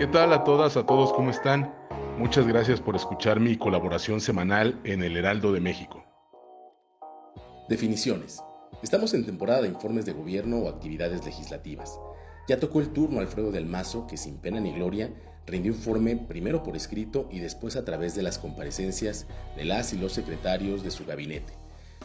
¿Qué 0.00 0.06
tal 0.06 0.32
a 0.32 0.44
todas, 0.44 0.78
a 0.78 0.86
todos? 0.86 1.12
¿Cómo 1.12 1.28
están? 1.28 1.74
Muchas 2.16 2.46
gracias 2.46 2.80
por 2.80 2.96
escuchar 2.96 3.38
mi 3.38 3.58
colaboración 3.58 4.22
semanal 4.22 4.80
en 4.84 5.02
el 5.02 5.14
Heraldo 5.14 5.52
de 5.52 5.60
México. 5.60 6.02
Definiciones. 7.68 8.42
Estamos 8.82 9.12
en 9.12 9.26
temporada 9.26 9.60
de 9.60 9.68
informes 9.68 10.06
de 10.06 10.14
gobierno 10.14 10.56
o 10.56 10.70
actividades 10.70 11.26
legislativas. 11.26 12.00
Ya 12.48 12.58
tocó 12.58 12.80
el 12.80 12.94
turno 12.94 13.20
Alfredo 13.20 13.52
del 13.52 13.66
Mazo, 13.66 14.06
que 14.06 14.16
sin 14.16 14.38
pena 14.38 14.58
ni 14.58 14.72
gloria 14.72 15.12
rindió 15.44 15.70
informe 15.70 16.16
primero 16.16 16.62
por 16.62 16.76
escrito 16.76 17.28
y 17.30 17.40
después 17.40 17.76
a 17.76 17.84
través 17.84 18.14
de 18.14 18.22
las 18.22 18.38
comparecencias 18.38 19.26
de 19.54 19.66
las 19.66 19.92
y 19.92 19.98
los 19.98 20.14
secretarios 20.14 20.82
de 20.82 20.92
su 20.92 21.04
gabinete, 21.04 21.52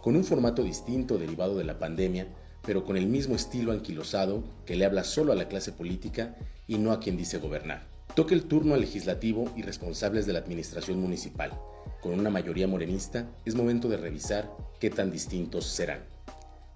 con 0.00 0.14
un 0.14 0.22
formato 0.22 0.62
distinto 0.62 1.18
derivado 1.18 1.58
de 1.58 1.64
la 1.64 1.80
pandemia, 1.80 2.28
pero 2.64 2.84
con 2.84 2.96
el 2.96 3.06
mismo 3.06 3.34
estilo 3.34 3.72
anquilosado 3.72 4.42
que 4.66 4.76
le 4.76 4.84
habla 4.84 5.04
solo 5.04 5.32
a 5.32 5.36
la 5.36 5.48
clase 5.48 5.72
política 5.72 6.36
y 6.66 6.78
no 6.78 6.92
a 6.92 7.00
quien 7.00 7.16
dice 7.16 7.38
gobernar. 7.38 7.86
Toca 8.14 8.34
el 8.34 8.44
turno 8.44 8.74
al 8.74 8.80
legislativo 8.80 9.52
y 9.56 9.62
responsables 9.62 10.26
de 10.26 10.32
la 10.32 10.40
administración 10.40 11.00
municipal. 11.00 11.52
Con 12.00 12.18
una 12.18 12.30
mayoría 12.30 12.66
morenista, 12.66 13.30
es 13.44 13.54
momento 13.54 13.88
de 13.88 13.96
revisar 13.96 14.50
qué 14.80 14.90
tan 14.90 15.10
distintos 15.10 15.66
serán. 15.66 16.04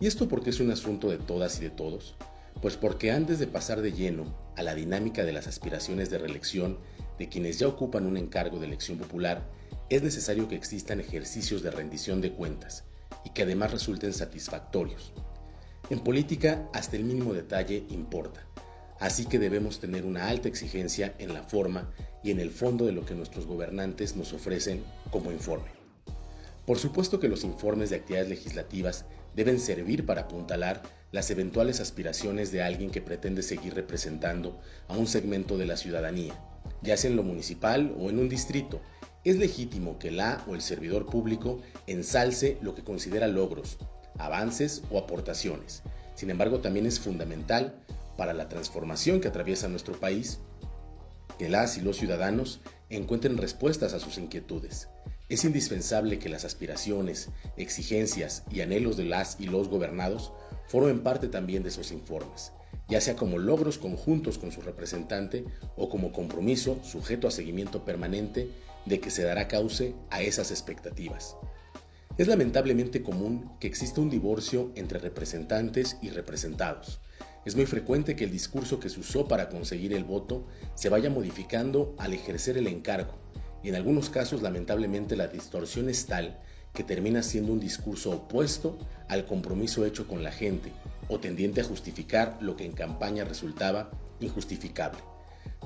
¿Y 0.00 0.06
esto 0.06 0.28
porque 0.28 0.50
es 0.50 0.60
un 0.60 0.70
asunto 0.70 1.08
de 1.08 1.18
todas 1.18 1.58
y 1.60 1.62
de 1.62 1.70
todos? 1.70 2.16
Pues 2.60 2.76
porque 2.76 3.12
antes 3.12 3.38
de 3.38 3.46
pasar 3.46 3.80
de 3.80 3.92
lleno 3.92 4.24
a 4.56 4.62
la 4.62 4.74
dinámica 4.74 5.24
de 5.24 5.32
las 5.32 5.46
aspiraciones 5.46 6.10
de 6.10 6.18
reelección 6.18 6.78
de 7.18 7.28
quienes 7.28 7.58
ya 7.58 7.68
ocupan 7.68 8.06
un 8.06 8.16
encargo 8.16 8.58
de 8.58 8.66
elección 8.66 8.98
popular, 8.98 9.46
es 9.88 10.02
necesario 10.02 10.48
que 10.48 10.56
existan 10.56 11.00
ejercicios 11.00 11.62
de 11.62 11.70
rendición 11.70 12.20
de 12.20 12.32
cuentas 12.32 12.84
y 13.24 13.30
que 13.30 13.42
además 13.42 13.72
resulten 13.72 14.12
satisfactorios. 14.12 15.12
En 15.90 15.98
política, 15.98 16.68
hasta 16.72 16.96
el 16.96 17.02
mínimo 17.02 17.32
detalle 17.32 17.82
importa, 17.90 18.46
así 19.00 19.26
que 19.26 19.40
debemos 19.40 19.80
tener 19.80 20.04
una 20.04 20.28
alta 20.28 20.46
exigencia 20.46 21.16
en 21.18 21.34
la 21.34 21.42
forma 21.42 21.92
y 22.22 22.30
en 22.30 22.38
el 22.38 22.52
fondo 22.52 22.86
de 22.86 22.92
lo 22.92 23.04
que 23.04 23.16
nuestros 23.16 23.44
gobernantes 23.44 24.14
nos 24.14 24.32
ofrecen 24.32 24.84
como 25.10 25.32
informe. 25.32 25.70
Por 26.64 26.78
supuesto 26.78 27.18
que 27.18 27.26
los 27.26 27.42
informes 27.42 27.90
de 27.90 27.96
actividades 27.96 28.28
legislativas 28.28 29.04
deben 29.34 29.58
servir 29.58 30.06
para 30.06 30.22
apuntalar 30.22 30.80
las 31.10 31.28
eventuales 31.32 31.80
aspiraciones 31.80 32.52
de 32.52 32.62
alguien 32.62 32.92
que 32.92 33.02
pretende 33.02 33.42
seguir 33.42 33.74
representando 33.74 34.60
a 34.86 34.96
un 34.96 35.08
segmento 35.08 35.58
de 35.58 35.66
la 35.66 35.76
ciudadanía, 35.76 36.40
ya 36.82 36.96
sea 36.96 37.10
en 37.10 37.16
lo 37.16 37.24
municipal 37.24 37.96
o 37.98 38.10
en 38.10 38.20
un 38.20 38.28
distrito. 38.28 38.80
Es 39.24 39.38
legítimo 39.38 39.98
que 39.98 40.12
la 40.12 40.44
o 40.46 40.54
el 40.54 40.60
servidor 40.60 41.06
público 41.06 41.60
ensalce 41.88 42.58
lo 42.62 42.76
que 42.76 42.84
considera 42.84 43.26
logros, 43.26 43.76
avances 44.24 44.82
o 44.90 44.98
aportaciones. 44.98 45.82
Sin 46.14 46.30
embargo, 46.30 46.60
también 46.60 46.86
es 46.86 47.00
fundamental 47.00 47.74
para 48.16 48.34
la 48.34 48.48
transformación 48.48 49.20
que 49.20 49.28
atraviesa 49.28 49.68
nuestro 49.68 49.98
país 49.98 50.38
que 51.38 51.48
las 51.48 51.78
y 51.78 51.80
los 51.80 51.96
ciudadanos 51.96 52.60
encuentren 52.90 53.38
respuestas 53.38 53.94
a 53.94 53.98
sus 53.98 54.18
inquietudes. 54.18 54.88
Es 55.30 55.44
indispensable 55.46 56.18
que 56.18 56.28
las 56.28 56.44
aspiraciones, 56.44 57.30
exigencias 57.56 58.42
y 58.50 58.60
anhelos 58.60 58.98
de 58.98 59.04
las 59.04 59.40
y 59.40 59.46
los 59.46 59.68
gobernados 59.68 60.32
formen 60.66 61.02
parte 61.02 61.28
también 61.28 61.62
de 61.62 61.70
esos 61.70 61.92
informes, 61.92 62.52
ya 62.88 63.00
sea 63.00 63.16
como 63.16 63.38
logros 63.38 63.78
conjuntos 63.78 64.36
con 64.36 64.52
su 64.52 64.60
representante 64.60 65.46
o 65.76 65.88
como 65.88 66.12
compromiso 66.12 66.78
sujeto 66.84 67.26
a 67.26 67.30
seguimiento 67.30 67.86
permanente 67.86 68.50
de 68.84 69.00
que 69.00 69.10
se 69.10 69.22
dará 69.22 69.48
cauce 69.48 69.94
a 70.10 70.20
esas 70.20 70.50
expectativas. 70.50 71.36
Es 72.20 72.28
lamentablemente 72.28 73.02
común 73.02 73.50
que 73.60 73.66
exista 73.66 73.98
un 73.98 74.10
divorcio 74.10 74.72
entre 74.74 74.98
representantes 74.98 75.96
y 76.02 76.10
representados. 76.10 77.00
Es 77.46 77.56
muy 77.56 77.64
frecuente 77.64 78.14
que 78.14 78.24
el 78.24 78.30
discurso 78.30 78.78
que 78.78 78.90
se 78.90 79.00
usó 79.00 79.26
para 79.26 79.48
conseguir 79.48 79.94
el 79.94 80.04
voto 80.04 80.46
se 80.74 80.90
vaya 80.90 81.08
modificando 81.08 81.94
al 81.96 82.12
ejercer 82.12 82.58
el 82.58 82.66
encargo 82.66 83.14
y 83.62 83.70
en 83.70 83.74
algunos 83.74 84.10
casos 84.10 84.42
lamentablemente 84.42 85.16
la 85.16 85.28
distorsión 85.28 85.88
es 85.88 86.04
tal 86.04 86.38
que 86.74 86.84
termina 86.84 87.22
siendo 87.22 87.54
un 87.54 87.60
discurso 87.60 88.10
opuesto 88.10 88.78
al 89.08 89.24
compromiso 89.24 89.86
hecho 89.86 90.06
con 90.06 90.22
la 90.22 90.30
gente 90.30 90.72
o 91.08 91.20
tendiente 91.20 91.62
a 91.62 91.64
justificar 91.64 92.36
lo 92.42 92.54
que 92.54 92.66
en 92.66 92.72
campaña 92.72 93.24
resultaba 93.24 93.92
injustificable. 94.20 95.00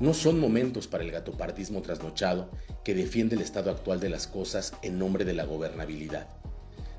No 0.00 0.14
son 0.14 0.38
momentos 0.38 0.86
para 0.86 1.02
el 1.02 1.10
gatopartismo 1.10 1.82
trasnochado 1.82 2.48
que 2.84 2.94
defiende 2.94 3.34
el 3.34 3.42
estado 3.42 3.72
actual 3.72 3.98
de 3.98 4.08
las 4.08 4.28
cosas 4.28 4.72
en 4.82 5.00
nombre 5.00 5.24
de 5.24 5.34
la 5.34 5.44
gobernabilidad, 5.44 6.28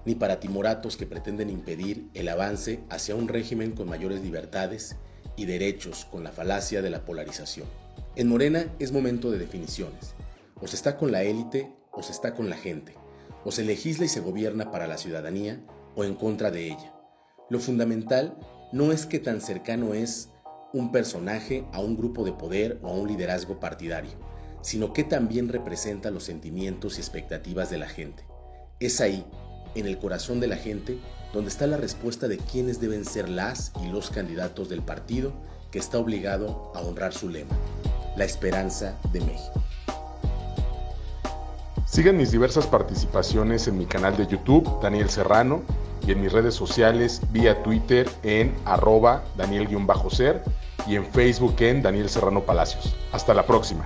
ni 0.05 0.15
para 0.15 0.39
timoratos 0.39 0.97
que 0.97 1.07
pretenden 1.07 1.49
impedir 1.49 2.09
el 2.13 2.29
avance 2.29 2.79
hacia 2.89 3.15
un 3.15 3.27
régimen 3.27 3.71
con 3.71 3.89
mayores 3.89 4.21
libertades 4.21 4.95
y 5.35 5.45
derechos 5.45 6.05
con 6.05 6.23
la 6.23 6.31
falacia 6.31 6.81
de 6.81 6.89
la 6.89 7.03
polarización. 7.05 7.67
En 8.15 8.29
Morena 8.29 8.65
es 8.79 8.91
momento 8.91 9.31
de 9.31 9.39
definiciones 9.39 10.13
o 10.61 10.67
se 10.67 10.75
está 10.75 10.97
con 10.97 11.11
la 11.11 11.23
élite 11.23 11.71
o 11.91 12.03
se 12.03 12.11
está 12.11 12.33
con 12.33 12.49
la 12.49 12.57
gente. 12.57 12.93
O 13.43 13.51
se 13.51 13.63
legisla 13.63 14.05
y 14.05 14.09
se 14.09 14.21
gobierna 14.21 14.71
para 14.71 14.87
la 14.87 14.97
ciudadanía 14.97 15.61
o 15.95 16.03
en 16.03 16.15
contra 16.15 16.51
de 16.51 16.67
ella. 16.67 16.93
Lo 17.49 17.59
fundamental 17.59 18.37
no 18.71 18.91
es 18.91 19.05
que 19.05 19.19
tan 19.19 19.41
cercano 19.41 19.93
es 19.93 20.29
un 20.73 20.91
personaje 20.91 21.65
a 21.71 21.79
un 21.79 21.95
grupo 21.95 22.25
de 22.25 22.33
poder 22.33 22.79
o 22.81 22.89
a 22.89 22.93
un 22.93 23.07
liderazgo 23.07 23.59
partidario, 23.59 24.11
sino 24.61 24.93
que 24.93 25.03
también 25.03 25.47
representa 25.47 26.11
los 26.11 26.23
sentimientos 26.23 26.97
y 26.97 27.01
expectativas 27.01 27.69
de 27.69 27.77
la 27.77 27.87
gente. 27.87 28.25
Es 28.79 28.99
ahí, 28.99 29.25
en 29.75 29.85
el 29.85 29.97
corazón 29.97 30.39
de 30.39 30.47
la 30.47 30.57
gente, 30.57 30.97
donde 31.33 31.49
está 31.49 31.67
la 31.67 31.77
respuesta 31.77 32.27
de 32.27 32.37
quiénes 32.37 32.79
deben 32.79 33.05
ser 33.05 33.29
las 33.29 33.71
y 33.83 33.87
los 33.89 34.09
candidatos 34.09 34.69
del 34.69 34.81
partido 34.81 35.33
que 35.71 35.79
está 35.79 35.99
obligado 35.99 36.71
a 36.73 36.79
honrar 36.79 37.13
su 37.13 37.29
lema, 37.29 37.55
la 38.17 38.25
esperanza 38.25 38.97
de 39.11 39.21
México. 39.21 39.61
Sigan 41.85 42.17
mis 42.17 42.31
diversas 42.31 42.67
participaciones 42.67 43.67
en 43.67 43.77
mi 43.77 43.85
canal 43.85 44.17
de 44.17 44.27
YouTube, 44.27 44.81
Daniel 44.81 45.09
Serrano, 45.09 45.61
y 46.07 46.11
en 46.11 46.21
mis 46.21 46.31
redes 46.31 46.53
sociales 46.53 47.21
vía 47.31 47.61
Twitter 47.63 48.09
en 48.23 48.53
arroba 48.65 49.23
Daniel-Ser 49.37 50.43
y 50.87 50.95
en 50.95 51.05
Facebook 51.05 51.55
en 51.59 51.81
Daniel 51.81 52.09
Serrano 52.09 52.41
Palacios. 52.41 52.95
Hasta 53.11 53.33
la 53.33 53.45
próxima. 53.45 53.85